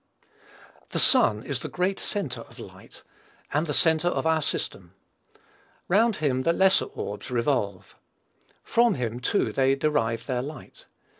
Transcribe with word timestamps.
The 0.93 0.97
sun 0.99 1.43
is 1.43 1.59
the 1.59 1.69
great 1.69 1.99
centre 1.99 2.41
of 2.41 2.57
light, 2.57 3.03
and 3.53 3.67
the 3.67 3.71
centre 3.75 4.07
of 4.07 4.25
our 4.25 4.41
system. 4.41 4.95
Round 5.87 6.15
him 6.15 6.41
the 6.41 6.53
lesser 6.53 6.85
orbs 6.85 7.29
revolve. 7.29 7.95
From 8.63 8.95
him, 8.95 9.19
too, 9.19 9.51
they 9.53 9.75
derive 9.75 10.25
their 10.25 10.41
light. 10.41 10.87